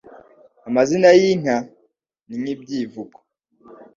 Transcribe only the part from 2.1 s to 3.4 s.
ni nk'ibyivugo